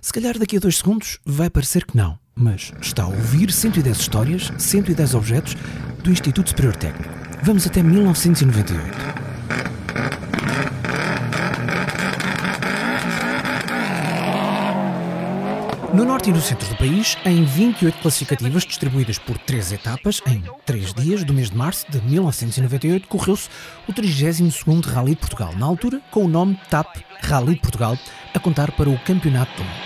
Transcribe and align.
Se 0.00 0.12
calhar 0.12 0.38
daqui 0.38 0.56
a 0.56 0.60
dois 0.60 0.76
segundos 0.76 1.18
vai 1.24 1.50
parecer 1.50 1.84
que 1.84 1.96
não, 1.96 2.18
mas 2.34 2.72
está 2.80 3.02
a 3.02 3.08
ouvir 3.08 3.50
110 3.50 3.98
histórias, 3.98 4.52
110 4.56 5.14
objetos 5.14 5.56
do 6.02 6.10
Instituto 6.10 6.50
Superior 6.50 6.76
Técnico. 6.76 7.12
Vamos 7.42 7.66
até 7.66 7.82
1998. 7.82 9.27
No 15.98 16.04
norte 16.04 16.30
e 16.30 16.32
no 16.32 16.40
centro 16.40 16.68
do 16.68 16.76
país, 16.76 17.18
em 17.24 17.42
28 17.42 17.98
classificativas 17.98 18.64
distribuídas 18.64 19.18
por 19.18 19.36
três 19.36 19.72
etapas, 19.72 20.22
em 20.28 20.44
três 20.64 20.94
dias 20.94 21.24
do 21.24 21.34
mês 21.34 21.50
de 21.50 21.56
março 21.56 21.90
de 21.90 22.00
1998, 22.02 23.08
correu-se 23.08 23.48
o 23.88 23.92
32º 23.92 24.86
Rally 24.86 25.16
de 25.16 25.16
Portugal, 25.16 25.52
na 25.56 25.66
altura 25.66 26.00
com 26.12 26.24
o 26.24 26.28
nome 26.28 26.56
TAP 26.70 26.98
Rally 27.20 27.56
de 27.56 27.60
Portugal, 27.60 27.98
a 28.32 28.38
contar 28.38 28.70
para 28.70 28.88
o 28.88 28.96
Campeonato 29.00 29.50
do 29.56 29.64
Mundo. 29.64 29.76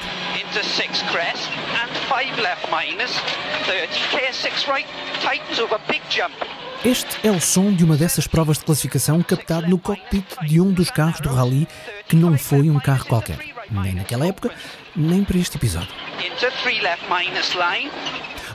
Este 6.85 7.27
é 7.27 7.31
o 7.31 7.41
som 7.41 7.73
de 7.73 7.85
uma 7.85 7.97
dessas 7.97 8.27
provas 8.27 8.59
de 8.59 8.65
classificação 8.67 9.23
captado 9.23 9.67
no 9.67 9.79
cockpit 9.79 10.27
de 10.47 10.61
um 10.61 10.73
dos 10.73 10.91
carros 10.91 11.21
do 11.21 11.31
Rally, 11.31 11.67
que 12.07 12.17
não 12.17 12.37
foi 12.37 12.69
um 12.69 12.79
carro 12.79 13.07
qualquer, 13.07 13.39
nem 13.71 13.95
naquela 13.95 14.27
época, 14.27 14.51
nem 14.97 15.25
para 15.25 15.39
este 15.39 15.57
episódio. 15.57 15.89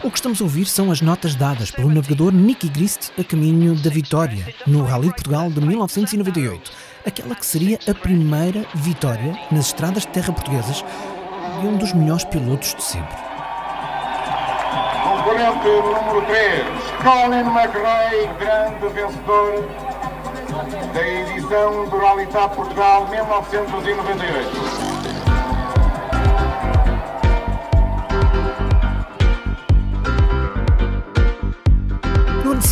O 0.04 0.12
que 0.12 0.18
estamos 0.18 0.40
a 0.40 0.44
ouvir 0.44 0.66
são 0.66 0.92
as 0.92 1.02
notas 1.02 1.34
dadas 1.36 1.72
pelo 1.72 1.90
navegador 1.90 2.32
Nicky 2.32 2.70
Grist 2.70 3.12
a 3.20 3.24
caminho 3.24 3.76
da 3.76 3.90
vitória 3.90 4.54
no 4.66 4.84
Rally 4.84 5.08
de 5.08 5.14
Portugal 5.16 5.50
de 5.50 5.60
1998, 5.60 6.72
aquela 7.06 7.34
que 7.34 7.46
seria 7.46 7.80
a 7.88 7.94
primeira 7.94 8.66
vitória 8.76 9.38
nas 9.52 9.68
estradas 9.68 10.04
de 10.04 10.10
terra 10.10 10.32
portuguesas 10.32 10.86
de 11.60 11.68
um 11.68 11.78
dos 11.78 11.94
melhores 11.94 12.24
pilotos 12.26 12.76
de 12.76 12.84
sempre. 12.84 13.18
Componente 15.04 15.68
número 15.68 16.22
3, 16.28 16.64
Colin 17.04 17.48
McRae, 17.50 18.30
grande 18.40 18.88
vencedor 18.94 19.68
da 20.94 21.08
edição 21.08 21.90
do 21.90 21.98
Rally 21.98 22.28
TAP 22.28 22.56
Portugal 22.56 23.08
1998. 23.10 24.87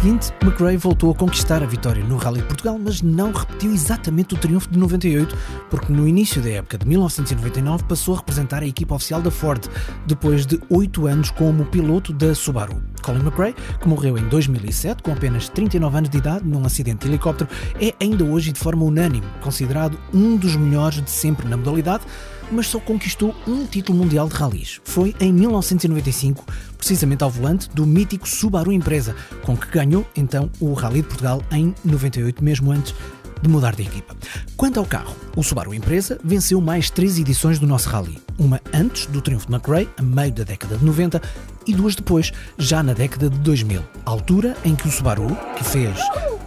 Seguinte, 0.06 0.32
McRae 0.44 0.78
voltou 0.78 1.10
a 1.10 1.16
conquistar 1.16 1.64
a 1.64 1.66
vitória 1.66 2.04
no 2.04 2.18
Rally 2.18 2.40
de 2.40 2.46
Portugal, 2.46 2.78
mas 2.78 3.02
não 3.02 3.32
repetiu 3.32 3.74
exatamente 3.74 4.36
o 4.36 4.38
triunfo 4.38 4.70
de 4.70 4.78
98, 4.78 5.36
porque 5.68 5.92
no 5.92 6.08
início 6.08 6.40
da 6.44 6.52
época 6.52 6.78
de 6.78 6.88
1999 6.88 7.86
passou 7.86 8.14
a 8.14 8.18
representar 8.18 8.62
a 8.62 8.68
equipa 8.68 8.94
oficial 8.94 9.20
da 9.20 9.32
Ford, 9.32 9.66
depois 10.06 10.46
de 10.46 10.62
oito 10.70 11.08
anos 11.08 11.32
como 11.32 11.66
piloto 11.66 12.14
da 12.14 12.36
Subaru. 12.36 12.84
Colin 13.06 13.20
McRae, 13.20 13.54
que 13.80 13.88
morreu 13.88 14.18
em 14.18 14.28
2007 14.28 15.04
com 15.04 15.12
apenas 15.12 15.48
39 15.48 15.96
anos 15.96 16.10
de 16.10 16.18
idade 16.18 16.44
num 16.44 16.66
acidente 16.66 17.06
de 17.06 17.08
helicóptero, 17.08 17.48
é 17.80 17.94
ainda 18.02 18.24
hoje 18.24 18.52
de 18.52 18.60
forma 18.60 18.84
unânime 18.84 19.28
considerado 19.42 19.96
um 20.12 20.36
dos 20.36 20.56
melhores 20.56 21.04
de 21.04 21.12
sempre 21.12 21.48
na 21.48 21.56
modalidade, 21.56 22.04
mas 22.52 22.68
só 22.68 22.80
conquistou 22.80 23.36
um 23.48 23.66
título 23.66 24.00
mundial 24.00 24.28
de 24.28 24.34
rallies. 24.34 24.82
Foi 24.84 25.16
em 25.20 25.32
1995, 25.32 26.46
precisamente 26.78 27.24
ao 27.24 27.30
volante 27.30 27.70
do 27.70 27.86
mítico 27.86 28.28
Subaru 28.28 28.72
Empresa, 28.72 29.16
com 29.44 29.56
que 29.56 29.68
ganhou 29.70 30.06
então 30.16 30.50
o 30.60 30.74
Rally 30.74 31.04
de 31.04 31.08
Portugal 31.08 31.44
em 31.52 31.76
98, 31.84 32.44
mesmo 32.44 32.72
antes 32.72 32.96
de 33.42 33.50
mudar 33.50 33.76
de 33.76 33.84
equipa. 33.84 34.16
Quanto 34.56 34.80
ao 34.80 34.86
carro, 34.86 35.16
o 35.36 35.44
Subaru 35.44 35.74
Empresa 35.74 36.20
venceu 36.24 36.60
mais 36.62 36.90
três 36.90 37.18
edições 37.20 37.60
do 37.60 37.68
nosso 37.68 37.90
Rally. 37.90 38.18
Uma 38.38 38.62
antes 38.74 39.06
do 39.08 39.22
triunfo 39.22 39.48
de 39.48 39.54
McRae, 39.54 39.90
a 39.98 40.02
meio 40.02 40.34
da 40.34 40.44
década 40.44 40.78
de 40.78 40.86
90, 40.86 41.22
e 41.68 41.74
duas 41.74 41.96
depois, 41.96 42.32
já 42.58 42.84
na 42.84 42.94
década 42.94 43.30
de 43.30 43.38
2000, 43.40 43.82
altura 44.06 44.56
em 44.64 44.76
que 44.76 44.88
o 44.88 44.92
Subaru, 44.92 45.36
que 45.58 45.64
fez 45.64 45.98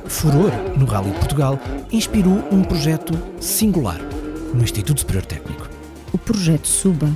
furor 0.06 0.52
no 0.76 0.86
Rally 0.86 1.10
de 1.10 1.18
Portugal, 1.18 1.60
inspirou 1.92 2.46
um 2.50 2.62
projeto 2.62 3.12
singular 3.40 4.00
no 4.54 4.62
Instituto 4.62 5.00
Superior 5.00 5.26
Técnico 5.26 5.68
o 6.12 6.18
projeto 6.18 6.66
Suba? 6.66 7.10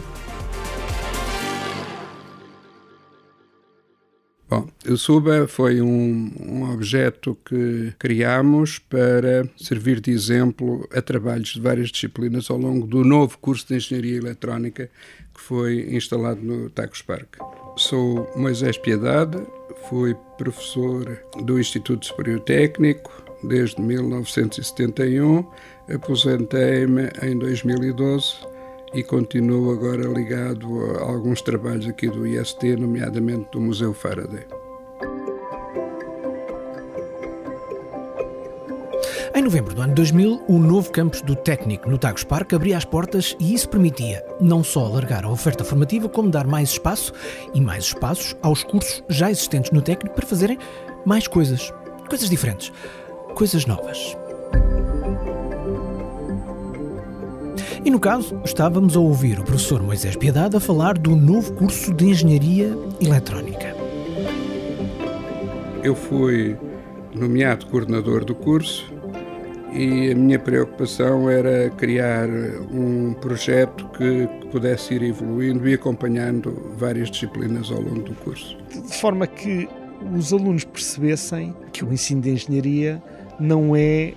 Bom, 4.53 4.69
o 4.87 4.99
Suba 4.99 5.49
foi 5.49 5.81
um, 5.81 6.31
um 6.39 6.71
objeto 6.75 7.35
que 7.43 7.95
criamos 7.99 8.79
para 8.79 9.49
servir 9.57 9.99
de 9.99 10.11
exemplo 10.11 10.87
a 10.95 11.01
trabalhos 11.01 11.55
de 11.55 11.61
várias 11.63 11.89
disciplinas 11.89 12.51
ao 12.51 12.59
longo 12.59 12.87
do 12.87 13.03
novo 13.03 13.39
curso 13.39 13.67
de 13.67 13.77
Engenharia 13.77 14.19
Eletrónica 14.19 14.91
que 15.35 15.41
foi 15.41 15.97
instalado 15.97 16.43
no 16.43 16.69
Tacos 16.69 17.01
Park. 17.01 17.39
Sou 17.79 18.31
Moisés 18.37 18.77
Piedade, 18.77 19.39
fui 19.89 20.15
professor 20.37 21.19
do 21.43 21.59
Instituto 21.59 22.05
Superior 22.05 22.41
Técnico 22.41 23.11
desde 23.43 23.81
1971, 23.81 25.47
aposentei-me 25.89 27.09
em 27.23 27.39
2012 27.39 28.52
e 28.95 29.03
continuo 29.03 29.73
agora 29.73 30.07
ligado 30.07 30.97
a 30.97 31.03
alguns 31.03 31.41
trabalhos 31.41 31.89
aqui 31.89 32.09
do 32.09 32.27
IST, 32.27 32.77
nomeadamente 32.77 33.49
do 33.53 33.61
Museu 33.61 33.95
Faraday. 33.95 34.45
Em 39.35 39.43
novembro 39.43 39.75
do 39.75 39.81
ano 39.81 39.95
2000, 39.95 40.45
o 40.47 40.59
novo 40.59 40.91
campus 40.91 41.23
do 41.23 41.35
Técnico 41.35 41.89
no 41.89 41.97
Tagus 41.97 42.23
Park 42.23 42.53
abria 42.53 42.77
as 42.77 42.85
portas 42.85 43.35
e 43.41 43.55
isso 43.55 43.67
permitia 43.69 44.23
não 44.39 44.63
só 44.63 44.85
alargar 44.85 45.25
a 45.25 45.31
oferta 45.31 45.65
formativa, 45.65 46.07
como 46.07 46.31
dar 46.31 46.47
mais 46.47 46.71
espaço 46.71 47.15
e 47.55 47.61
mais 47.61 47.85
espaços 47.85 48.37
aos 48.43 48.63
cursos 48.63 49.03
já 49.09 49.31
existentes 49.31 49.71
no 49.71 49.81
Técnico 49.81 50.15
para 50.15 50.27
fazerem 50.27 50.59
mais 51.07 51.27
coisas, 51.27 51.73
coisas 52.11 52.29
diferentes, 52.29 52.71
coisas 53.35 53.65
novas. 53.65 54.15
E 57.85 57.91
no 57.91 57.99
caso, 57.99 58.41
estávamos 58.45 58.97
a 58.97 59.01
ouvir 59.01 59.41
o 59.41 59.43
professor 59.43 59.83
Moisés 59.83 60.15
Piedade 60.15 60.57
a 60.57 60.61
falar 60.61 60.97
do 60.97 61.17
novo 61.17 61.53
curso 61.55 61.93
de 61.93 62.11
Engenharia 62.11 62.79
Eletrónica. 63.01 63.75
Eu 65.83 65.97
fui 65.97 66.57
nomeado 67.13 67.67
coordenador 67.67 68.25
do 68.25 68.37
curso 68.37 68.93
e 69.73 70.13
a 70.13 70.15
minha 70.15 70.39
preocupação 70.39 71.29
era 71.29 71.71
criar 71.71 72.29
um 72.71 73.15
projeto 73.15 73.89
que 73.89 74.29
pudesse 74.53 74.95
ir 74.95 75.03
evoluindo 75.03 75.69
e 75.69 75.75
acompanhando 75.75 76.73
várias 76.77 77.11
disciplinas 77.11 77.69
ao 77.69 77.81
longo 77.81 78.03
do 78.03 78.15
curso. 78.15 78.57
De 78.71 78.97
forma 78.97 79.27
que 79.27 79.69
os 80.17 80.33
alunos 80.33 80.63
percebessem 80.63 81.53
que 81.73 81.85
o 81.85 81.93
ensino 81.93 82.21
de 82.21 82.31
engenharia 82.31 83.03
não 83.43 83.75
é 83.77 84.15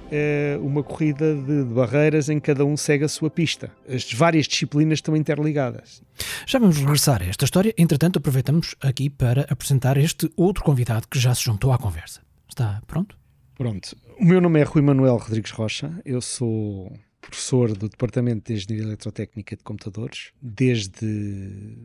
uh, 0.57 0.65
uma 0.65 0.83
corrida 0.83 1.35
de, 1.35 1.63
de, 1.65 1.73
barreiras 1.73 2.29
em 2.29 2.39
que 2.39 2.45
cada 2.45 2.63
um 2.63 2.77
segue 2.77 3.03
a 3.03 3.07
sua 3.07 3.29
pista. 3.29 3.71
As 3.87 4.11
várias 4.13 4.47
disciplinas 4.47 4.99
estão 4.99 5.15
interligadas. 5.15 6.01
Já 6.45 6.59
vamos 6.59 6.77
regressar 6.77 7.21
a 7.21 7.25
esta 7.25 7.45
história, 7.45 7.73
entretanto, 7.77 8.19
aproveitamos 8.19 8.75
aqui 8.79 9.09
para 9.09 9.41
apresentar 9.49 9.97
este 9.97 10.31
outro 10.37 10.63
convidado 10.63 11.07
que 11.07 11.19
já 11.19 11.33
se 11.33 11.43
juntou 11.43 11.71
à 11.71 11.77
conversa. 11.77 12.21
Está 12.47 12.81
pronto? 12.87 13.17
Pronto. 13.55 13.95
O 14.19 14.25
meu 14.25 14.39
nome 14.39 14.59
é 14.59 14.63
Rui 14.63 14.81
Manuel 14.81 15.17
Rodrigues 15.17 15.51
Rocha, 15.51 15.91
eu 16.05 16.21
sou 16.21 16.91
professor 17.19 17.75
do 17.75 17.89
Departamento 17.89 18.47
de 18.47 18.53
Engenharia 18.53 18.87
Eletrotécnica 18.87 19.55
de 19.55 19.63
Computadores 19.63 20.31
desde 20.41 21.75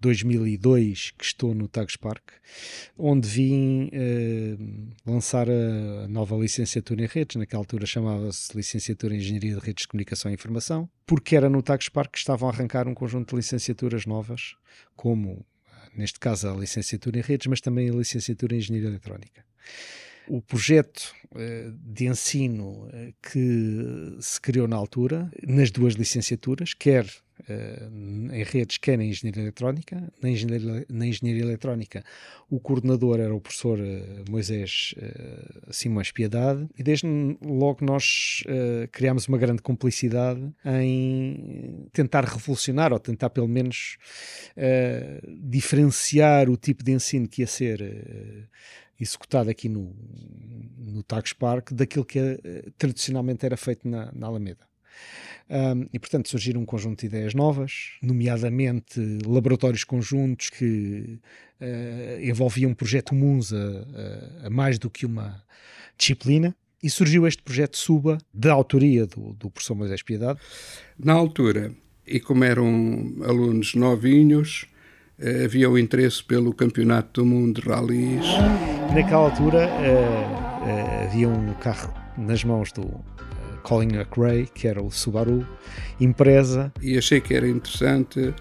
2002 0.00 1.12
que 1.16 1.24
estou 1.24 1.54
no 1.54 1.68
Tagus 1.68 1.96
Park, 1.96 2.22
onde 2.96 3.28
vim 3.28 3.90
eh, 3.92 4.56
lançar 5.06 5.48
a 5.48 6.08
nova 6.08 6.36
licenciatura 6.36 7.02
em 7.02 7.06
redes, 7.06 7.36
naquela 7.36 7.60
altura 7.60 7.86
chamava-se 7.86 8.56
Licenciatura 8.56 9.14
em 9.14 9.18
Engenharia 9.18 9.54
de 9.54 9.60
Redes 9.60 9.82
de 9.82 9.88
Comunicação 9.88 10.30
e 10.30 10.34
Informação, 10.34 10.88
porque 11.06 11.36
era 11.36 11.50
no 11.50 11.62
Tagus 11.62 11.88
Park 11.88 12.12
que 12.12 12.18
estavam 12.18 12.48
a 12.48 12.52
arrancar 12.52 12.88
um 12.88 12.94
conjunto 12.94 13.30
de 13.30 13.36
licenciaturas 13.36 14.06
novas, 14.06 14.54
como 14.96 15.44
neste 15.94 16.18
caso 16.18 16.48
a 16.48 16.56
licenciatura 16.56 17.18
em 17.18 17.22
redes, 17.22 17.46
mas 17.46 17.60
também 17.60 17.90
a 17.90 17.94
licenciatura 17.94 18.54
em 18.54 18.58
Engenharia 18.58 18.88
Eletrónica. 18.88 19.44
O 20.28 20.40
projeto 20.40 21.12
eh, 21.34 21.70
de 21.74 22.06
ensino 22.06 22.88
eh, 22.92 23.12
que 23.20 24.16
se 24.20 24.40
criou 24.40 24.68
na 24.68 24.76
altura, 24.76 25.30
nas 25.46 25.70
duas 25.70 25.94
licenciaturas, 25.94 26.72
quer 26.72 27.06
eh, 27.48 27.88
em 28.32 28.42
redes, 28.44 28.78
quer 28.78 28.98
em 29.00 29.10
engenharia 29.10 29.42
eletrónica. 29.42 30.12
Na 30.22 30.30
engenharia, 30.30 30.86
na 30.88 31.06
engenharia 31.06 31.42
eletrónica, 31.42 32.04
o 32.48 32.58
coordenador 32.58 33.20
era 33.20 33.34
o 33.34 33.40
professor 33.40 33.78
Moisés 34.28 34.94
Simões 35.70 36.10
Piedade, 36.10 36.68
e 36.76 36.82
desde 36.82 37.06
logo 37.42 37.84
nós 37.84 38.42
criámos 38.92 39.28
uma 39.28 39.38
grande 39.38 39.62
cumplicidade 39.62 40.40
em 40.64 41.86
tentar 41.92 42.24
revolucionar, 42.24 42.92
ou 42.92 42.98
tentar 42.98 43.30
pelo 43.30 43.46
menos 43.46 43.96
diferenciar 45.38 46.50
o 46.50 46.56
tipo 46.56 46.82
de 46.82 46.92
ensino 46.92 47.28
que 47.28 47.42
ia 47.42 47.46
ser 47.46 48.48
executado 49.00 49.50
aqui 49.50 49.68
no, 49.68 49.94
no 50.78 51.02
Park 51.38 51.72
daquilo 51.72 52.04
que 52.04 52.18
uh, 52.18 52.70
tradicionalmente 52.76 53.46
era 53.46 53.56
feito 53.56 53.88
na, 53.88 54.12
na 54.12 54.26
Alameda. 54.26 54.68
Um, 55.50 55.88
e, 55.92 55.98
portanto, 55.98 56.28
surgiram 56.28 56.60
um 56.60 56.64
conjunto 56.64 57.00
de 57.00 57.06
ideias 57.06 57.34
novas, 57.34 57.96
nomeadamente 58.00 59.00
laboratórios 59.26 59.82
conjuntos 59.82 60.48
que 60.48 61.18
uh, 61.60 62.22
envolviam 62.22 62.70
um 62.70 62.74
projeto 62.74 63.16
MUNSA 63.16 63.56
uh, 63.56 64.46
a 64.46 64.50
mais 64.50 64.78
do 64.78 64.88
que 64.88 65.04
uma 65.04 65.42
disciplina. 65.98 66.54
E 66.80 66.88
surgiu 66.88 67.26
este 67.26 67.42
projeto 67.42 67.76
SUBA, 67.76 68.18
da 68.32 68.52
autoria 68.52 69.06
do, 69.06 69.34
do 69.34 69.50
professor 69.50 69.74
Moisés 69.74 70.02
Piedade. 70.02 70.38
Na 70.96 71.14
altura, 71.14 71.74
e 72.06 72.20
como 72.20 72.44
eram 72.44 73.16
alunos 73.24 73.74
novinhos, 73.74 74.68
uh, 75.18 75.44
havia 75.44 75.68
o 75.68 75.76
interesse 75.76 76.22
pelo 76.22 76.54
Campeonato 76.54 77.22
do 77.22 77.26
Mundo 77.26 77.60
de 77.60 77.68
Rallys. 77.68 78.24
Naquela 78.94 79.30
altura, 79.30 79.68
havia 81.04 81.28
um 81.28 81.54
carro 81.54 81.92
nas 82.16 82.44
mãos 82.44 82.70
do 82.72 83.02
Colin 83.62 83.94
McRae, 83.94 84.46
que 84.46 84.66
era 84.66 84.82
o 84.82 84.90
Subaru 84.90 85.46
Impreza. 86.00 86.72
E 86.80 86.96
achei 86.98 87.20
que 87.20 87.34
era 87.34 87.48
interessante 87.48 88.34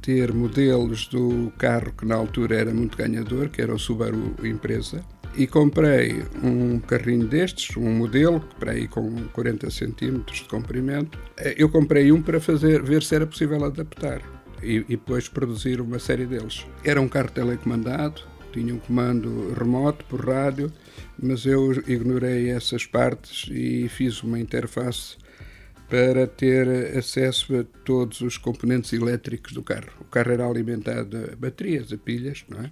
ter 0.00 0.32
modelos 0.32 1.06
do 1.08 1.52
carro 1.58 1.92
que 1.92 2.06
na 2.06 2.14
altura 2.14 2.56
era 2.56 2.72
muito 2.72 2.96
ganhador, 2.96 3.48
que 3.48 3.60
era 3.60 3.74
o 3.74 3.78
Subaru 3.78 4.34
Impreza. 4.42 5.04
E 5.36 5.46
comprei 5.46 6.24
um 6.42 6.80
carrinho 6.80 7.26
destes, 7.26 7.76
um 7.76 7.92
modelo, 7.92 8.40
para 8.58 8.72
aí 8.72 8.88
com 8.88 9.14
40 9.32 9.70
centímetros 9.70 10.38
de 10.38 10.44
comprimento. 10.44 11.18
Eu 11.56 11.68
comprei 11.68 12.10
um 12.10 12.20
para 12.20 12.40
fazer, 12.40 12.82
ver 12.82 13.02
se 13.02 13.14
era 13.14 13.26
possível 13.26 13.64
adaptar 13.64 14.20
e, 14.62 14.78
e 14.78 14.96
depois 14.96 15.28
produzir 15.28 15.80
uma 15.80 15.98
série 15.98 16.26
deles. 16.26 16.66
Era 16.84 17.00
um 17.00 17.08
carro 17.08 17.30
telecomandado, 17.30 18.22
tinha 18.52 18.74
um 18.74 18.78
comando 18.78 19.54
remoto 19.58 20.04
por 20.06 20.26
rádio, 20.26 20.72
mas 21.20 21.46
eu 21.46 21.72
ignorei 21.86 22.50
essas 22.50 22.86
partes 22.86 23.48
e 23.50 23.88
fiz 23.88 24.22
uma 24.22 24.38
interface 24.38 25.16
para 25.88 26.26
ter 26.26 26.96
acesso 26.96 27.60
a 27.60 27.64
todos 27.84 28.20
os 28.20 28.38
componentes 28.38 28.92
elétricos 28.92 29.52
do 29.52 29.62
carro. 29.62 29.90
O 30.00 30.04
carro 30.04 30.30
era 30.30 30.46
alimentado 30.46 31.16
a 31.32 31.36
baterias, 31.36 31.92
a 31.92 31.98
pilhas, 31.98 32.44
não 32.48 32.60
é? 32.60 32.70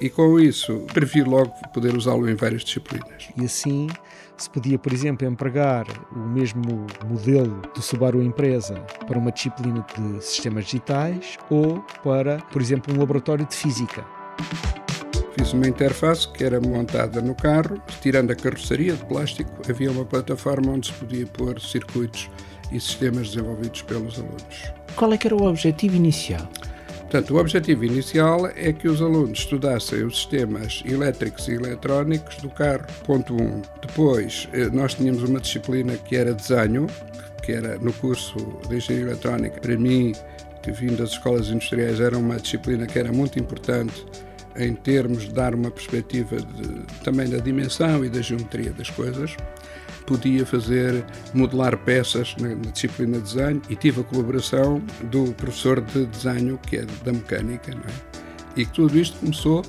E 0.00 0.08
com 0.08 0.38
isso, 0.38 0.86
previ 0.92 1.24
logo 1.24 1.52
poder 1.72 1.96
usá-lo 1.96 2.28
em 2.28 2.34
várias 2.34 2.62
disciplinas. 2.62 3.30
E 3.36 3.44
assim 3.44 3.88
se 4.36 4.48
podia, 4.48 4.78
por 4.78 4.92
exemplo, 4.92 5.26
empregar 5.26 5.86
o 6.12 6.18
mesmo 6.20 6.86
modelo 7.04 7.60
do 7.74 7.82
Subaru 7.82 8.22
Empresa 8.22 8.74
para 9.06 9.18
uma 9.18 9.32
disciplina 9.32 9.84
de 9.96 10.24
sistemas 10.24 10.66
digitais 10.66 11.36
ou 11.50 11.80
para, 12.04 12.38
por 12.52 12.62
exemplo, 12.62 12.94
um 12.94 12.98
laboratório 13.00 13.44
de 13.44 13.56
física. 13.56 14.17
Fiz 15.38 15.52
uma 15.52 15.68
interface 15.68 16.28
que 16.28 16.44
era 16.44 16.60
montada 16.60 17.20
no 17.20 17.34
carro, 17.34 17.80
tirando 18.00 18.32
a 18.32 18.34
carroceria 18.34 18.94
de 18.94 19.04
plástico, 19.04 19.50
havia 19.68 19.90
uma 19.90 20.04
plataforma 20.04 20.72
onde 20.72 20.88
se 20.88 20.92
podia 20.94 21.26
pôr 21.26 21.60
circuitos 21.60 22.28
e 22.72 22.80
sistemas 22.80 23.30
desenvolvidos 23.30 23.82
pelos 23.82 24.18
alunos. 24.18 24.72
Qual 24.96 25.12
é 25.12 25.16
que 25.16 25.26
era 25.26 25.36
o 25.36 25.46
objetivo 25.46 25.96
inicial? 25.96 26.48
Portanto, 27.10 27.34
o 27.34 27.38
objetivo 27.38 27.84
inicial 27.84 28.48
é 28.48 28.70
que 28.70 28.86
os 28.86 29.00
alunos 29.00 29.38
estudassem 29.38 30.04
os 30.04 30.18
sistemas 30.18 30.82
elétricos 30.84 31.48
e 31.48 31.52
eletrónicos 31.52 32.36
do 32.36 32.50
carro, 32.50 32.84
ponto 33.06 33.34
1. 33.34 33.42
Um. 33.42 33.62
Depois, 33.80 34.46
eh, 34.52 34.68
nós 34.70 34.94
tínhamos 34.94 35.22
uma 35.22 35.40
disciplina 35.40 35.96
que 35.96 36.16
era 36.16 36.34
desenho, 36.34 36.86
que 37.42 37.52
era 37.52 37.78
no 37.78 37.94
curso 37.94 38.36
de 38.68 38.76
Engenharia 38.76 39.12
Eletrónica. 39.12 39.58
Para 39.58 39.78
mim, 39.78 40.12
que 40.62 40.70
vim 40.70 40.94
das 40.94 41.12
escolas 41.12 41.48
industriais, 41.48 41.98
era 41.98 42.18
uma 42.18 42.36
disciplina 42.36 42.86
que 42.86 42.98
era 42.98 43.10
muito 43.10 43.38
importante 43.38 44.04
em 44.56 44.74
termos 44.74 45.24
de 45.24 45.32
dar 45.32 45.54
uma 45.54 45.70
perspectiva 45.70 46.36
de, 46.36 46.82
também 47.04 47.28
da 47.28 47.38
dimensão 47.38 48.04
e 48.04 48.08
da 48.08 48.20
geometria 48.20 48.72
das 48.72 48.90
coisas. 48.90 49.36
Podia 50.06 50.46
fazer 50.46 51.04
modelar 51.34 51.76
peças 51.78 52.34
na, 52.40 52.48
na 52.48 52.70
disciplina 52.70 53.18
de 53.18 53.34
desenho 53.34 53.62
e 53.68 53.76
tive 53.76 54.00
a 54.00 54.04
colaboração 54.04 54.82
do 55.10 55.32
professor 55.34 55.80
de 55.80 56.06
desenho, 56.06 56.58
que 56.66 56.78
é 56.78 56.86
da 57.04 57.12
mecânica, 57.12 57.72
é? 57.72 58.18
E 58.60 58.66
tudo 58.66 58.98
isto 58.98 59.18
começou 59.18 59.62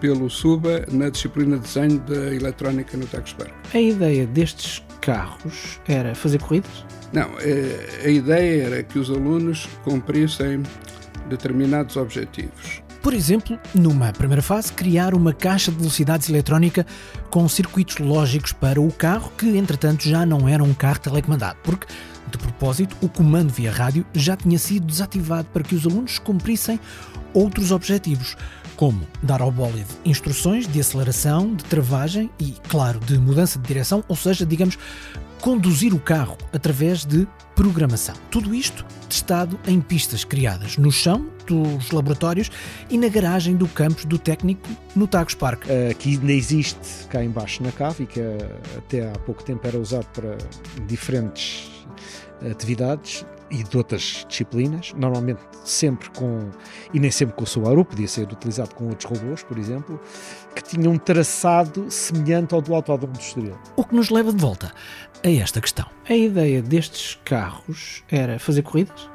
pelo 0.00 0.28
SUBA 0.28 0.84
na 0.90 1.08
disciplina 1.08 1.56
de 1.56 1.62
desenho 1.62 1.98
da 2.00 2.34
eletrónica 2.34 2.96
no 2.96 3.06
Park. 3.06 3.50
A 3.72 3.80
ideia 3.80 4.26
destes 4.26 4.82
carros 5.00 5.80
era 5.86 6.14
fazer 6.14 6.40
corridas? 6.40 6.84
Não, 7.12 7.30
eh, 7.40 8.04
a 8.04 8.08
ideia 8.08 8.64
era 8.64 8.82
que 8.82 8.98
os 8.98 9.08
alunos 9.08 9.68
cumprissem 9.84 10.62
determinados 11.28 11.96
objetivos. 11.96 12.83
Por 13.04 13.12
exemplo, 13.12 13.58
numa 13.74 14.14
primeira 14.14 14.40
fase, 14.40 14.72
criar 14.72 15.12
uma 15.12 15.34
caixa 15.34 15.70
de 15.70 15.76
velocidades 15.76 16.30
eletrónica 16.30 16.86
com 17.28 17.46
circuitos 17.46 17.98
lógicos 17.98 18.50
para 18.50 18.80
o 18.80 18.90
carro, 18.90 19.30
que 19.36 19.58
entretanto 19.58 20.08
já 20.08 20.24
não 20.24 20.48
era 20.48 20.64
um 20.64 20.72
carro 20.72 21.00
telecomandado, 21.00 21.58
porque, 21.62 21.86
de 22.32 22.38
propósito, 22.38 22.96
o 23.02 23.08
comando 23.10 23.52
via 23.52 23.70
rádio 23.70 24.06
já 24.14 24.34
tinha 24.38 24.58
sido 24.58 24.86
desativado 24.86 25.46
para 25.52 25.62
que 25.62 25.74
os 25.74 25.84
alunos 25.84 26.18
cumprissem 26.18 26.80
outros 27.34 27.72
objetivos, 27.72 28.38
como 28.76 29.06
dar 29.22 29.40
ao 29.40 29.50
bólide 29.50 29.86
instruções 30.04 30.66
de 30.66 30.80
aceleração, 30.80 31.54
de 31.54 31.64
travagem 31.64 32.30
e, 32.38 32.54
claro, 32.68 33.00
de 33.00 33.18
mudança 33.18 33.58
de 33.58 33.66
direção, 33.66 34.04
ou 34.08 34.16
seja, 34.16 34.44
digamos, 34.44 34.78
conduzir 35.40 35.92
o 35.92 35.98
carro 35.98 36.38
através 36.52 37.04
de 37.04 37.28
programação. 37.54 38.14
Tudo 38.30 38.54
isto 38.54 38.84
testado 39.08 39.60
em 39.66 39.80
pistas 39.80 40.24
criadas 40.24 40.76
no 40.76 40.90
chão 40.90 41.26
dos 41.46 41.90
laboratórios 41.90 42.50
e 42.88 42.96
na 42.96 43.08
garagem 43.08 43.54
do 43.54 43.68
campus 43.68 44.06
do 44.06 44.18
técnico 44.18 44.66
no 44.96 45.06
Tagus 45.06 45.34
Park. 45.34 45.64
Que 45.98 46.12
ainda 46.12 46.32
existe 46.32 47.06
cá 47.10 47.22
embaixo 47.22 47.62
na 47.62 47.70
cave 47.70 48.06
que 48.06 48.20
eh, 48.20 48.38
até 48.78 49.08
há 49.08 49.18
pouco 49.18 49.44
tempo 49.44 49.66
era 49.66 49.78
usado 49.78 50.06
para 50.14 50.38
diferentes 50.86 51.70
atividades 52.50 53.24
e 53.54 53.62
de 53.62 53.76
outras 53.76 54.26
disciplinas, 54.28 54.92
normalmente 54.94 55.40
sempre 55.64 56.10
com, 56.10 56.50
e 56.92 56.98
nem 56.98 57.10
sempre 57.10 57.36
com 57.36 57.44
o 57.44 57.46
Subaru, 57.46 57.84
podia 57.84 58.08
ser 58.08 58.22
utilizado 58.24 58.74
com 58.74 58.88
outros 58.88 59.04
robôs, 59.04 59.44
por 59.44 59.56
exemplo, 59.56 60.00
que 60.54 60.62
tinham 60.62 60.92
um 60.92 60.98
traçado 60.98 61.88
semelhante 61.88 62.52
ao 62.52 62.60
do 62.60 62.74
Autódromo 62.74 63.12
do 63.12 63.20
Estoril. 63.20 63.56
O 63.76 63.84
que 63.84 63.94
nos 63.94 64.10
leva 64.10 64.32
de 64.32 64.40
volta 64.40 64.72
a 65.22 65.30
esta 65.30 65.60
questão. 65.60 65.86
A 66.08 66.16
ideia 66.16 66.60
destes 66.60 67.18
carros 67.24 68.02
era 68.10 68.40
fazer 68.40 68.62
corridas? 68.62 69.08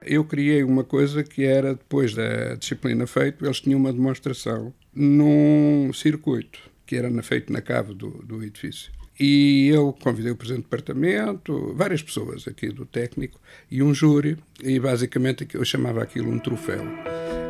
Eu 0.00 0.24
criei 0.24 0.64
uma 0.64 0.84
coisa 0.84 1.22
que 1.22 1.44
era, 1.44 1.74
depois 1.74 2.14
da 2.14 2.54
disciplina 2.54 3.06
feita, 3.06 3.44
eles 3.44 3.60
tinham 3.60 3.78
uma 3.78 3.92
demonstração 3.92 4.72
num 4.94 5.92
circuito, 5.92 6.58
que 6.86 6.96
era 6.96 7.10
feito 7.22 7.52
na 7.52 7.60
cave 7.60 7.92
do, 7.92 8.10
do 8.24 8.42
edifício. 8.42 8.90
E 9.20 9.68
eu 9.68 9.92
convidei 10.00 10.30
o 10.30 10.36
Presidente 10.36 10.62
do 10.62 10.70
Departamento, 10.70 11.74
várias 11.74 12.02
pessoas 12.02 12.46
aqui 12.46 12.68
do 12.68 12.86
técnico 12.86 13.40
e 13.70 13.82
um 13.82 13.92
júri, 13.92 14.36
e 14.62 14.78
basicamente 14.78 15.46
eu 15.52 15.64
chamava 15.64 16.02
aquilo 16.02 16.30
um 16.30 16.38
troféu. 16.38 16.84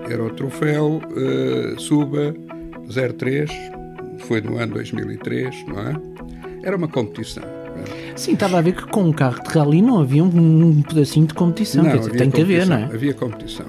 Era 0.09 0.25
o 0.25 0.31
troféu 0.31 1.03
uh, 1.03 1.79
Suba 1.79 2.35
03, 3.19 3.51
foi 4.21 4.41
no 4.41 4.57
ano 4.57 4.75
2003, 4.75 5.67
não 5.67 5.81
é? 5.81 6.01
Era 6.63 6.77
uma 6.77 6.89
competição. 6.89 7.45
Sim, 8.17 8.33
estava 8.33 8.59
a 8.59 8.61
ver 8.61 8.75
que 8.75 8.87
com 8.87 9.05
um 9.05 9.13
carro 9.13 9.43
de 9.43 9.51
rally 9.51 9.83
não 9.83 10.01
havia 10.01 10.25
um, 10.25 10.83
pedacinho 10.83 11.27
de 11.27 11.35
competição. 11.35 11.85
Não, 11.85 11.97
dizer, 11.97 12.17
tem 12.17 12.31
que 12.31 12.41
haver, 12.41 12.67
não 12.67 12.77
é? 12.77 12.85
Havia 12.85 13.15
competição. 13.15 13.67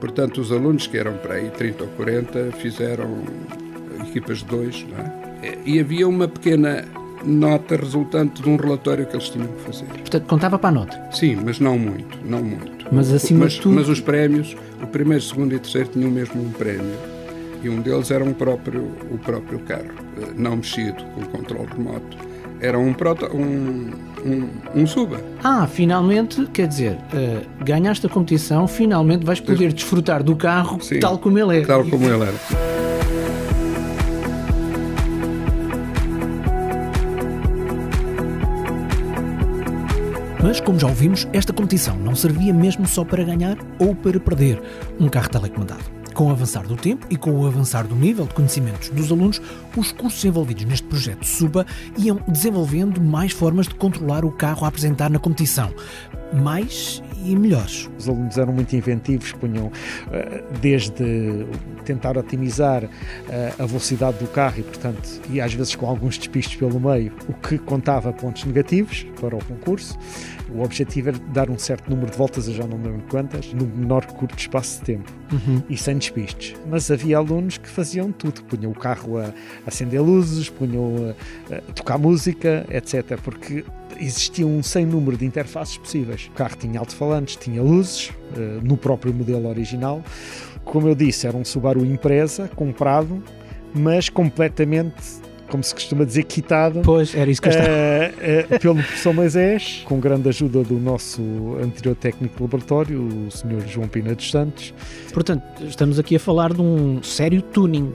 Portanto, 0.00 0.40
os 0.40 0.50
alunos 0.50 0.86
que 0.86 0.96
eram 0.96 1.16
para 1.18 1.34
aí 1.34 1.50
30 1.50 1.84
ou 1.84 1.90
40 1.90 2.52
fizeram 2.52 3.22
equipas 4.08 4.38
de 4.38 4.46
dois, 4.46 4.84
não 4.88 4.98
é? 4.98 5.58
E 5.64 5.78
havia 5.78 6.08
uma 6.08 6.26
pequena 6.26 6.84
nota 7.24 7.76
resultante 7.76 8.42
de 8.42 8.48
um 8.48 8.56
relatório 8.56 9.06
que 9.06 9.14
eles 9.14 9.28
tinham 9.28 9.48
que 9.48 9.60
fazer. 9.62 9.86
Portanto, 9.86 10.26
contava 10.26 10.58
para 10.58 10.68
a 10.68 10.72
nota? 10.72 11.08
Sim, 11.10 11.38
mas 11.44 11.58
não 11.58 11.78
muito, 11.78 12.18
não 12.24 12.42
muito. 12.42 12.86
Mas 12.92 13.12
acima 13.12 13.44
mas, 13.44 13.54
de 13.54 13.60
tudo... 13.60 13.74
Mas 13.74 13.88
os 13.88 14.00
prémios, 14.00 14.56
o 14.82 14.86
primeiro, 14.86 15.22
segundo 15.22 15.54
e 15.54 15.58
terceiro 15.58 15.88
tinham 15.88 16.10
mesmo 16.10 16.42
um 16.42 16.50
prémio. 16.50 16.96
E 17.62 17.68
um 17.68 17.80
deles 17.80 18.10
era 18.10 18.22
um 18.22 18.34
próprio, 18.34 18.90
o 19.10 19.18
próprio 19.18 19.58
carro, 19.60 19.84
eh, 20.20 20.32
não 20.36 20.56
mexido, 20.56 21.02
com 21.14 21.22
controle 21.22 21.66
remoto. 21.74 22.16
Era 22.60 22.78
um, 22.78 22.92
proto, 22.92 23.26
um, 23.34 23.90
um, 24.24 24.48
um 24.74 24.86
suba. 24.86 25.20
Ah, 25.42 25.66
finalmente, 25.66 26.46
quer 26.46 26.68
dizer, 26.68 26.92
uh, 26.92 27.64
ganhaste 27.64 28.06
a 28.06 28.08
competição, 28.08 28.66
finalmente 28.68 29.24
vais 29.24 29.40
poder 29.40 29.72
desfrutar 29.72 30.22
do 30.22 30.36
carro 30.36 30.80
Sim, 30.80 31.00
tal 31.00 31.18
como 31.18 31.38
ele 31.38 31.60
é. 31.60 31.64
Tal 31.64 31.84
como 31.84 32.04
ele 32.04 32.22
era. 32.22 32.73
Mas, 40.54 40.60
como 40.60 40.78
já 40.78 40.86
ouvimos, 40.86 41.26
esta 41.32 41.52
competição 41.52 41.96
não 41.96 42.14
servia 42.14 42.54
mesmo 42.54 42.86
só 42.86 43.04
para 43.04 43.24
ganhar 43.24 43.58
ou 43.76 43.92
para 43.92 44.20
perder 44.20 44.62
um 45.00 45.08
carro 45.08 45.28
telecomandado. 45.28 45.82
Com 46.14 46.28
o 46.28 46.30
avançar 46.30 46.64
do 46.64 46.76
tempo 46.76 47.08
e 47.10 47.16
com 47.16 47.32
o 47.32 47.44
avançar 47.44 47.88
do 47.88 47.96
nível 47.96 48.24
de 48.24 48.34
conhecimentos 48.34 48.88
dos 48.90 49.10
alunos, 49.10 49.42
os 49.76 49.90
cursos 49.90 50.24
envolvidos 50.24 50.64
neste 50.64 50.86
projeto 50.86 51.26
SUBA 51.26 51.66
iam 51.98 52.20
desenvolvendo 52.28 53.02
mais 53.02 53.32
formas 53.32 53.66
de 53.66 53.74
controlar 53.74 54.24
o 54.24 54.30
carro 54.30 54.64
a 54.64 54.68
apresentar 54.68 55.10
na 55.10 55.18
competição. 55.18 55.74
Mais 56.34 57.02
e 57.24 57.34
melhores. 57.34 57.90
Os 57.98 58.08
alunos 58.08 58.36
eram 58.36 58.52
muito 58.52 58.74
inventivos, 58.76 59.32
punham 59.32 59.72
eh, 60.12 60.42
desde 60.60 61.46
tentar 61.84 62.18
otimizar 62.18 62.84
eh, 63.28 63.52
a 63.58 63.64
velocidade 63.64 64.18
do 64.18 64.26
carro 64.26 64.58
e, 64.58 64.62
portanto, 64.62 65.20
e 65.30 65.40
às 65.40 65.54
vezes 65.54 65.74
com 65.74 65.86
alguns 65.86 66.18
despistos 66.18 66.56
pelo 66.56 66.78
meio, 66.78 67.12
o 67.28 67.32
que 67.32 67.56
contava 67.58 68.12
pontos 68.12 68.44
negativos 68.44 69.06
para 69.20 69.36
o 69.36 69.44
concurso. 69.44 69.98
O 70.54 70.62
objetivo 70.62 71.08
era 71.08 71.18
dar 71.32 71.50
um 71.50 71.58
certo 71.58 71.88
número 71.88 72.10
de 72.10 72.18
voltas, 72.18 72.46
eu 72.46 72.54
já 72.54 72.66
não 72.66 72.76
lembro 72.76 73.02
quantas, 73.08 73.52
no 73.52 73.66
menor 73.66 74.04
curto 74.06 74.38
espaço 74.38 74.78
de 74.80 74.84
tempo 74.84 75.10
uhum. 75.32 75.62
e 75.68 75.76
sem 75.76 75.96
despistes. 75.96 76.54
Mas 76.68 76.90
havia 76.90 77.16
alunos 77.16 77.58
que 77.58 77.68
faziam 77.68 78.12
tudo, 78.12 78.44
punham 78.44 78.70
o 78.70 78.74
carro 78.74 79.18
a 79.18 79.32
acender 79.66 80.00
luzes, 80.02 80.50
punham 80.50 81.14
a, 81.50 81.54
a 81.56 81.60
tocar 81.72 81.98
música, 81.98 82.66
etc. 82.70 83.18
Porque 83.22 83.64
existia 83.98 84.46
um 84.46 84.62
sem 84.62 84.84
número 84.86 85.16
de 85.16 85.24
interfaces 85.24 85.76
possíveis. 85.76 86.26
O 86.26 86.32
carro 86.32 86.56
tinha 86.56 86.78
alto-falantes, 86.78 87.36
tinha 87.36 87.62
luzes, 87.62 88.10
uh, 88.10 88.60
no 88.62 88.76
próprio 88.76 89.12
modelo 89.12 89.48
original. 89.48 90.02
Como 90.64 90.88
eu 90.88 90.94
disse, 90.94 91.26
era 91.26 91.36
um 91.36 91.44
Subaru 91.44 91.84
Impreza, 91.84 92.48
comprado, 92.54 93.22
mas 93.74 94.08
completamente 94.08 95.24
como 95.48 95.62
se 95.62 95.74
costuma 95.74 96.04
dizer, 96.04 96.24
quitado. 96.24 96.80
Pois, 96.82 97.14
era 97.14 97.30
isso 97.30 97.40
que 97.40 97.48
eu 97.48 97.50
estava. 97.50 97.70
Uh, 97.70 98.54
uh, 98.54 98.60
pelo 98.60 98.74
professor 98.76 99.14
Moisés, 99.14 99.82
com 99.84 100.00
grande 100.00 100.28
ajuda 100.28 100.64
do 100.64 100.74
nosso 100.80 101.22
anterior 101.62 101.94
técnico 101.94 102.36
de 102.36 102.42
laboratório, 102.42 103.00
o 103.00 103.30
Sr. 103.30 103.68
João 103.68 103.86
Pina 103.86 104.14
dos 104.14 104.30
Santos. 104.30 104.74
Portanto, 105.12 105.44
estamos 105.64 105.98
aqui 105.98 106.16
a 106.16 106.18
falar 106.18 106.52
de 106.52 106.60
um 106.60 107.02
sério 107.02 107.40
tuning. 107.40 107.92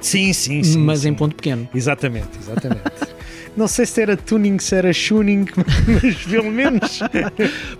Sim, 0.00 0.32
sim, 0.32 0.62
sim. 0.62 0.78
Mas 0.78 1.00
sim. 1.00 1.08
em 1.08 1.14
ponto 1.14 1.34
pequeno. 1.34 1.68
Exatamente, 1.74 2.38
exatamente. 2.38 2.82
Não 3.56 3.68
sei 3.68 3.86
se 3.86 4.02
era 4.02 4.16
tuning, 4.16 4.58
se 4.58 4.74
era 4.74 4.90
tuning, 4.92 5.46
mas 6.02 6.24
pelo 6.24 6.50
menos. 6.50 6.98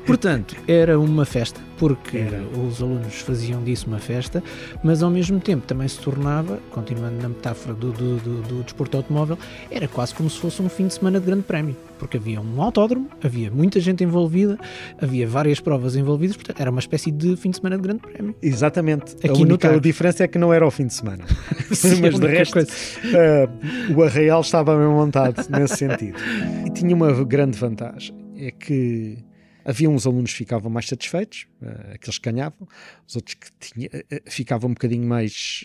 Portanto, 0.06 0.54
era 0.68 0.98
uma 1.00 1.24
festa, 1.24 1.60
porque 1.78 2.18
era. 2.18 2.40
os 2.56 2.80
alunos 2.80 3.14
faziam 3.20 3.62
disso 3.62 3.88
uma 3.88 3.98
festa, 3.98 4.42
mas 4.84 5.02
ao 5.02 5.10
mesmo 5.10 5.40
tempo 5.40 5.66
também 5.66 5.88
se 5.88 5.98
tornava, 5.98 6.60
continuando 6.70 7.20
na 7.20 7.28
metáfora 7.28 7.74
do, 7.74 7.90
do, 7.90 8.16
do, 8.18 8.42
do 8.42 8.62
desporto 8.62 8.96
automóvel, 8.96 9.36
era 9.68 9.88
quase 9.88 10.14
como 10.14 10.30
se 10.30 10.38
fosse 10.38 10.62
um 10.62 10.68
fim 10.68 10.86
de 10.86 10.94
semana 10.94 11.18
de 11.18 11.26
grande 11.26 11.42
prémio, 11.42 11.76
porque 11.98 12.16
havia 12.16 12.40
um 12.40 12.60
autódromo, 12.60 13.08
havia 13.22 13.50
muita 13.50 13.80
gente 13.80 14.04
envolvida, 14.04 14.58
havia 15.00 15.26
várias 15.26 15.60
provas 15.60 15.96
envolvidas, 15.96 16.36
portanto, 16.36 16.60
era 16.60 16.70
uma 16.70 16.80
espécie 16.80 17.10
de 17.10 17.36
fim 17.36 17.50
de 17.50 17.56
semana 17.56 17.76
de 17.76 17.82
grande 17.82 18.00
prémio. 18.00 18.34
Exatamente. 18.42 19.14
Aqui 19.16 19.28
a 19.28 19.32
única 19.32 19.80
diferença 19.80 20.24
é 20.24 20.28
que 20.28 20.38
não 20.38 20.52
era 20.52 20.66
o 20.66 20.70
fim 20.70 20.86
de 20.86 20.94
semana. 20.94 21.24
Sim, 21.72 22.00
mas 22.00 22.18
de 22.18 22.26
resto, 22.26 22.58
uh, 22.58 23.94
o 23.96 24.02
arraial 24.02 24.40
estava 24.40 24.76
bem 24.76 24.86
montado 24.86 25.46
nesse 25.50 25.76
sentido. 25.76 26.18
E 26.66 26.70
tinha 26.70 26.94
uma 26.94 27.12
grande 27.24 27.58
vantagem, 27.58 28.14
é 28.36 28.50
que 28.50 29.18
havia 29.64 29.88
uns 29.88 30.06
alunos 30.06 30.32
que 30.32 30.38
ficavam 30.38 30.70
mais 30.70 30.86
satisfeitos, 30.86 31.46
uh, 31.62 31.94
aqueles 31.94 32.18
que 32.18 32.30
ganhavam, 32.30 32.68
os 33.06 33.16
outros 33.16 33.34
que 33.34 33.50
tinha, 33.58 33.88
uh, 33.88 34.30
ficavam 34.30 34.70
um 34.70 34.74
bocadinho 34.74 35.06
mais 35.06 35.64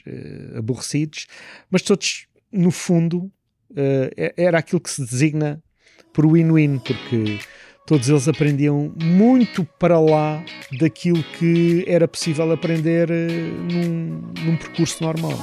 aborrecidos, 0.57 1.27
mas 1.69 1.81
todos, 1.81 2.27
no 2.51 2.71
fundo, 2.71 3.31
era 4.36 4.57
aquilo 4.57 4.81
que 4.81 4.89
se 4.89 5.05
designa 5.05 5.62
por 6.13 6.25
win-win, 6.25 6.80
porque 6.80 7.39
todos 7.86 8.08
eles 8.10 8.28
aprendiam 8.28 8.92
muito 9.01 9.68
para 9.80 10.00
lá 10.00 10.44
daquilo 10.80 11.24
que 11.38 11.84
era 11.88 12.08
possível 12.08 12.51
aprender 12.51 13.10
num, 13.10 14.22
num 14.46 14.58
percurso 14.58 15.04
normal. 15.04 15.34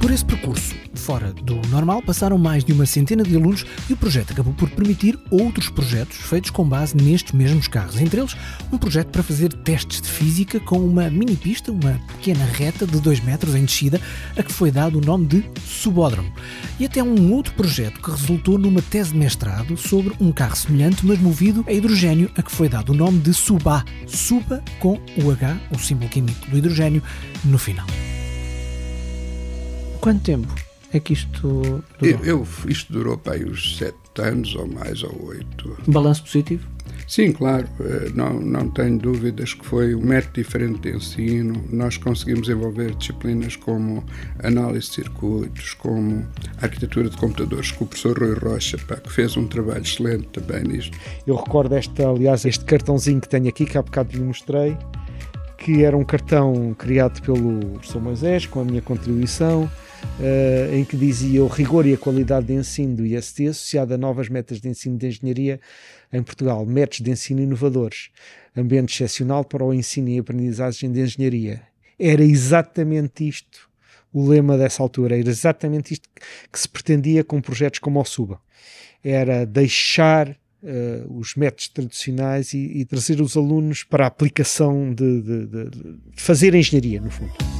Por 0.00 0.10
esse 0.10 0.24
percurso, 0.24 0.74
fora 1.00 1.32
do 1.32 1.56
normal, 1.68 2.02
passaram 2.02 2.36
mais 2.36 2.62
de 2.62 2.72
uma 2.72 2.84
centena 2.84 3.22
de 3.22 3.34
alunos 3.34 3.64
e 3.88 3.94
o 3.94 3.96
projeto 3.96 4.32
acabou 4.32 4.52
por 4.52 4.68
permitir 4.70 5.18
outros 5.30 5.68
projetos 5.68 6.18
feitos 6.18 6.50
com 6.50 6.64
base 6.64 6.94
nestes 6.96 7.32
mesmos 7.32 7.66
carros. 7.66 7.98
Entre 7.98 8.20
eles, 8.20 8.36
um 8.70 8.78
projeto 8.78 9.08
para 9.08 9.22
fazer 9.22 9.52
testes 9.52 10.02
de 10.02 10.08
física 10.08 10.60
com 10.60 10.78
uma 10.78 11.08
mini 11.08 11.36
pista, 11.36 11.72
uma 11.72 12.00
pequena 12.08 12.44
reta 12.44 12.86
de 12.86 13.00
2 13.00 13.20
metros 13.20 13.54
em 13.54 13.64
descida, 13.64 14.00
a 14.36 14.42
que 14.42 14.52
foi 14.52 14.70
dado 14.70 14.98
o 14.98 15.00
nome 15.00 15.26
de 15.26 15.44
Subódromo. 15.64 16.32
E 16.78 16.84
até 16.84 17.02
um 17.02 17.32
outro 17.32 17.54
projeto 17.54 18.00
que 18.00 18.10
resultou 18.10 18.58
numa 18.58 18.82
tese 18.82 19.12
de 19.12 19.18
mestrado 19.18 19.76
sobre 19.76 20.14
um 20.20 20.30
carro 20.30 20.56
semelhante, 20.56 21.04
mas 21.04 21.18
movido 21.18 21.64
a 21.66 21.72
hidrogênio, 21.72 22.30
a 22.36 22.42
que 22.42 22.52
foi 22.52 22.68
dado 22.68 22.90
o 22.90 22.94
nome 22.94 23.18
de 23.20 23.32
Suba. 23.32 23.84
Suba 24.06 24.62
com 24.78 25.00
o 25.16 25.30
H, 25.30 25.58
o 25.74 25.78
símbolo 25.78 26.10
químico 26.10 26.50
do 26.50 26.58
hidrogênio, 26.58 27.02
no 27.44 27.58
final. 27.58 27.86
Quanto 30.00 30.22
tempo 30.22 30.69
é 30.92 31.00
que 31.00 31.12
isto 31.12 31.48
durou? 31.48 31.82
Eu, 32.02 32.24
eu 32.24 32.46
isto 32.66 32.92
durou 32.92 33.16
para 33.16 33.34
aí 33.34 33.44
uns 33.44 33.76
sete 33.76 33.96
anos 34.18 34.54
ou 34.54 34.66
mais, 34.66 35.02
ou 35.02 35.26
oito. 35.26 35.76
Balanço 35.86 36.22
positivo? 36.22 36.66
Sim, 37.06 37.32
claro, 37.32 37.66
eh, 37.80 38.10
não, 38.14 38.40
não 38.40 38.68
tenho 38.70 38.96
dúvidas 38.98 39.54
que 39.54 39.66
foi 39.66 39.94
um 39.94 40.00
método 40.00 40.34
diferente 40.34 40.78
de 40.80 40.96
ensino. 40.96 41.64
Nós 41.70 41.96
conseguimos 41.96 42.48
envolver 42.48 42.94
disciplinas 42.94 43.56
como 43.56 44.04
análise 44.42 44.88
de 44.88 44.94
circuitos, 44.94 45.74
como 45.74 46.24
arquitetura 46.62 47.10
de 47.10 47.16
computadores, 47.16 47.72
com 47.72 47.84
o 47.84 47.88
professor 47.88 48.16
Rui 48.18 48.34
Rocha, 48.34 48.78
pá, 48.86 48.96
que 48.96 49.12
fez 49.12 49.36
um 49.36 49.46
trabalho 49.46 49.82
excelente 49.82 50.26
também 50.28 50.62
nisto. 50.62 50.96
Eu 51.26 51.34
recordo 51.34 51.74
esta, 51.74 52.08
aliás, 52.08 52.44
este 52.44 52.64
cartãozinho 52.64 53.20
que 53.20 53.28
tenho 53.28 53.48
aqui, 53.48 53.64
que 53.64 53.76
há 53.76 53.82
bocado 53.82 54.16
lhe 54.16 54.22
mostrei, 54.22 54.76
que 55.58 55.82
era 55.82 55.96
um 55.96 56.04
cartão 56.04 56.74
criado 56.78 57.20
pelo 57.22 57.58
professor 57.70 58.00
Moisés, 58.00 58.46
com 58.46 58.60
a 58.60 58.64
minha 58.64 58.82
contribuição, 58.82 59.68
uh, 60.18 60.74
em 60.74 60.84
que 60.84 60.96
dizia 60.96 61.42
o 61.42 61.48
rigor 61.48 61.86
e 61.86 61.94
a 61.94 61.98
qualidade 61.98 62.46
de 62.46 62.54
ensino 62.54 62.96
do 62.96 63.06
IST 63.06 63.48
associado 63.48 63.94
a 63.94 63.98
novas 63.98 64.28
metas 64.28 64.60
de 64.60 64.68
ensino 64.68 64.96
de 64.96 65.06
engenharia 65.06 65.60
em 66.12 66.22
Portugal, 66.22 66.64
métodos 66.66 67.00
de 67.00 67.10
ensino 67.10 67.40
inovadores, 67.40 68.10
ambiente 68.56 68.94
excepcional 68.94 69.44
para 69.44 69.64
o 69.64 69.72
ensino 69.72 70.08
e 70.08 70.18
aprendizagem 70.18 70.90
de 70.90 71.00
engenharia. 71.00 71.62
Era 71.98 72.22
exatamente 72.22 73.28
isto 73.28 73.68
o 74.12 74.28
lema 74.28 74.58
dessa 74.58 74.82
altura, 74.82 75.18
era 75.18 75.28
exatamente 75.28 75.94
isto 75.94 76.08
que 76.52 76.58
se 76.58 76.68
pretendia 76.68 77.22
com 77.22 77.40
projetos 77.40 77.78
como 77.78 78.00
o 78.00 78.04
SUBA. 78.04 78.40
Era 79.02 79.44
deixar 79.44 80.36
Uh, 80.62 81.18
os 81.18 81.36
métodos 81.36 81.68
tradicionais 81.68 82.52
e, 82.52 82.80
e, 82.80 82.84
trazer 82.84 83.22
os 83.22 83.34
alunos 83.34 83.82
para 83.82 84.04
a 84.04 84.08
aplicação 84.08 84.92
de, 84.92 85.22
de, 85.22 85.46
de, 85.46 85.70
de 85.70 86.22
fazer 86.22 86.54
engenharia, 86.54 87.00
no 87.00 87.10
fundo. 87.10 87.59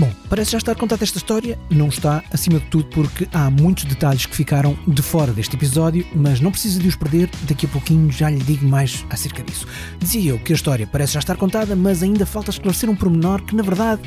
Bom, 0.00 0.10
parece 0.30 0.52
já 0.52 0.56
estar 0.56 0.74
contada 0.76 1.04
esta 1.04 1.18
história, 1.18 1.58
não 1.68 1.88
está, 1.88 2.24
acima 2.32 2.58
de 2.58 2.64
tudo, 2.68 2.86
porque 2.86 3.28
há 3.34 3.50
muitos 3.50 3.84
detalhes 3.84 4.24
que 4.24 4.34
ficaram 4.34 4.74
de 4.88 5.02
fora 5.02 5.30
deste 5.30 5.56
episódio, 5.56 6.06
mas 6.14 6.40
não 6.40 6.50
precisa 6.50 6.80
de 6.80 6.88
os 6.88 6.96
perder, 6.96 7.28
daqui 7.42 7.66
a 7.66 7.68
pouquinho 7.68 8.10
já 8.10 8.30
lhe 8.30 8.38
digo 8.38 8.66
mais 8.66 9.04
acerca 9.10 9.42
disso. 9.42 9.66
Dizia 9.98 10.30
eu 10.30 10.38
que 10.38 10.54
a 10.54 10.56
história 10.56 10.86
parece 10.86 11.12
já 11.12 11.18
estar 11.18 11.36
contada, 11.36 11.76
mas 11.76 12.02
ainda 12.02 12.24
falta 12.24 12.48
esclarecer 12.48 12.88
um 12.88 12.96
pormenor 12.96 13.42
que, 13.42 13.54
na 13.54 13.62
verdade, 13.62 14.00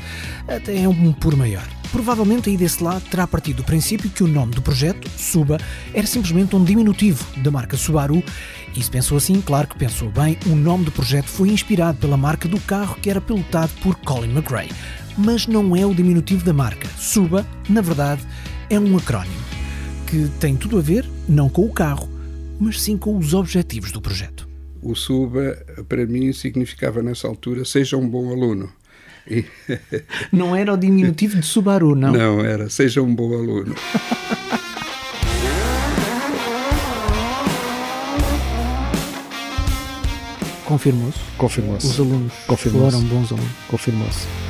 até 0.48 0.82
é 0.82 0.88
um 0.88 1.12
por 1.12 1.36
maior. 1.36 1.64
Provavelmente 1.92 2.50
aí 2.50 2.56
desse 2.56 2.82
lado 2.82 3.04
terá 3.08 3.24
partido 3.24 3.58
do 3.58 3.62
princípio 3.64 4.10
que 4.10 4.24
o 4.24 4.26
nome 4.26 4.52
do 4.52 4.60
projeto, 4.60 5.08
Suba, 5.16 5.60
era 5.92 6.08
simplesmente 6.08 6.56
um 6.56 6.64
diminutivo 6.64 7.24
da 7.36 7.52
marca 7.52 7.76
Subaru 7.76 8.20
e 8.74 8.82
se 8.82 8.90
pensou 8.90 9.16
assim, 9.16 9.40
claro 9.40 9.68
que 9.68 9.78
pensou 9.78 10.10
bem, 10.10 10.36
o 10.46 10.56
nome 10.56 10.86
do 10.86 10.90
projeto 10.90 11.28
foi 11.28 11.50
inspirado 11.50 11.98
pela 11.98 12.16
marca 12.16 12.48
do 12.48 12.58
carro 12.58 12.96
que 13.00 13.08
era 13.08 13.20
pilotado 13.20 13.70
por 13.80 13.94
Colin 14.00 14.32
McRae 14.32 14.70
mas 15.16 15.46
não 15.46 15.74
é 15.76 15.86
o 15.86 15.94
diminutivo 15.94 16.44
da 16.44 16.52
marca. 16.52 16.88
Suba, 16.98 17.46
na 17.68 17.80
verdade, 17.80 18.22
é 18.68 18.78
um 18.78 18.96
acrónimo 18.96 19.44
que 20.06 20.28
tem 20.38 20.56
tudo 20.56 20.78
a 20.78 20.80
ver 20.80 21.08
não 21.28 21.48
com 21.48 21.64
o 21.64 21.72
carro, 21.72 22.08
mas 22.60 22.80
sim 22.80 22.96
com 22.96 23.16
os 23.16 23.34
objetivos 23.34 23.90
do 23.90 24.00
projeto. 24.00 24.48
O 24.82 24.94
Suba, 24.94 25.56
para 25.88 26.06
mim, 26.06 26.32
significava 26.32 27.02
nessa 27.02 27.26
altura 27.26 27.64
seja 27.64 27.96
um 27.96 28.08
bom 28.08 28.30
aluno. 28.30 28.70
E... 29.28 29.44
Não 30.30 30.54
era 30.54 30.72
o 30.72 30.76
diminutivo 30.76 31.40
de 31.40 31.46
Subaru, 31.46 31.94
não? 31.94 32.12
Não, 32.12 32.44
era 32.44 32.68
seja 32.68 33.00
um 33.00 33.14
bom 33.14 33.32
aluno. 33.32 33.74
Confirmou-se? 40.66 41.18
Confirmou-se. 41.38 41.86
Os 41.86 41.98
alunos 41.98 42.32
foram 42.34 43.02
bons 43.04 43.32
alunos? 43.32 43.52
Confirmou-se 43.68 44.43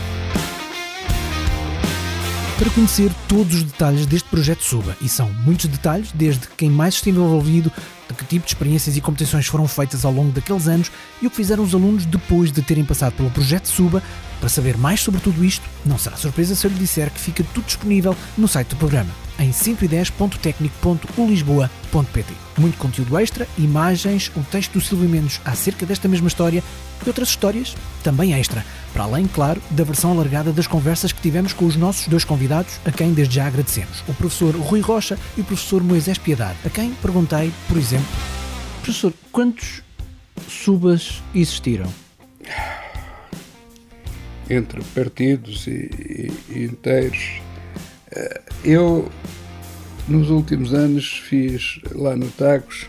para 2.59 2.69
conhecer 2.71 3.13
todos 3.29 3.55
os 3.55 3.63
detalhes 3.65 4.07
deste 4.07 4.29
projeto 4.29 4.63
Suba. 4.63 4.97
E 5.01 5.09
são 5.09 5.29
muitos 5.45 5.67
detalhes, 5.67 6.13
desde 6.13 6.47
quem 6.57 6.71
mais 6.71 6.95
esteve 6.95 7.19
envolvido, 7.19 7.73
de 8.09 8.15
que 8.15 8.25
tipo 8.25 8.47
de 8.47 8.53
experiências 8.53 8.97
e 8.97 9.01
competições 9.01 9.47
foram 9.47 9.67
feitas 9.67 10.05
ao 10.05 10.13
longo 10.13 10.31
daqueles 10.31 10.69
anos 10.69 10.93
e 11.21 11.27
o 11.27 11.31
que 11.31 11.37
fizeram 11.37 11.65
os 11.65 11.75
alunos 11.75 12.07
depois 12.07 12.53
de 12.53 12.63
terem 12.63 12.85
passado 12.85 13.15
pelo 13.15 13.31
projeto 13.31 13.67
Suba. 13.67 14.01
Para 14.39 14.49
saber 14.49 14.77
mais 14.77 15.01
sobre 15.01 15.21
tudo 15.21 15.45
isto, 15.45 15.69
não 15.85 15.99
será 15.99 16.17
surpresa 16.17 16.55
se 16.55 16.65
eu 16.67 16.71
lhe 16.71 16.79
disser 16.79 17.11
que 17.11 17.19
fica 17.19 17.45
tudo 17.55 17.67
disponível 17.67 18.15
no 18.37 18.47
site 18.47 18.69
do 18.69 18.77
programa, 18.77 19.11
em 19.39 19.51
110.tecnico.ulisboa.pt. 19.51 22.35
Muito 22.59 22.79
conteúdo 22.79 23.19
extra, 23.19 23.49
imagens, 23.59 24.31
o 24.37 24.45
texto 24.45 24.75
do 24.75 24.81
Silvio 24.81 25.09
Mendes 25.09 25.41
acerca 25.45 25.85
desta 25.87 26.07
mesma 26.09 26.29
história 26.29 26.63
e 27.05 27.09
outras 27.09 27.31
histórias 27.31 27.75
também 28.03 28.33
extra 28.35 28.65
Para 28.95 29.05
além, 29.05 29.27
claro, 29.27 29.61
da 29.71 29.83
versão 29.83 30.13
alargada 30.13 30.53
das 30.53 30.69
conversas 30.69 31.11
que 31.11 31.21
tivemos 31.21 31.53
com 31.53 31.65
os 31.65 31.75
nossos 31.75 32.07
dois 32.07 32.23
convidados, 32.25 32.79
a 32.85 32.93
quem 32.93 33.13
desde 33.13 33.35
já 33.35 33.49
agradecemos, 33.49 34.05
o 34.07 34.15
professor 34.15 34.55
Rui 34.55 34.81
Rocha 34.81 35.19
e 35.37 35.41
o 35.41 35.45
professor 35.45 35.83
Moisés 35.83 36.17
Piedade, 36.17 36.57
a 36.65 36.71
quem 36.71 36.95
perguntei, 37.03 37.53
por 37.67 37.77
exemplo, 37.77 38.07
professor, 38.81 39.13
quantos 39.33 39.83
subas 40.49 41.21
existiram? 41.35 41.93
Entre 44.49 44.81
partidos 44.95 45.67
e, 45.67 46.31
e, 46.49 46.65
inteiros. 46.65 47.41
Eh, 48.13 48.43
eu, 48.65 49.11
nos 50.07 50.31
últimos 50.31 50.73
anos, 50.73 51.19
fiz 51.19 51.81
lá 51.91 52.15
no 52.15 52.29
Tagos, 52.29 52.87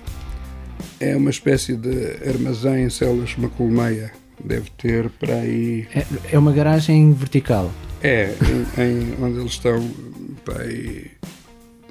é 1.00 1.16
uma 1.16 1.32
espécie 1.32 1.76
de 1.76 2.30
armazém 2.30 2.84
em 2.84 2.90
células 2.92 3.30
de 3.30 3.38
uma 3.38 3.50
colmeia. 3.50 4.12
Deve 4.46 4.70
ter 4.78 5.10
para 5.10 5.36
aí. 5.36 5.88
É, 5.94 6.06
é 6.34 6.40
uma 6.40 6.52
garagem 6.52 7.14
vertical. 7.14 7.72
É, 8.02 8.36
em, 8.78 8.82
em, 8.82 9.24
onde 9.24 9.40
eles 9.40 9.54
estão 9.54 9.90
para 10.44 10.62
aí 10.62 11.10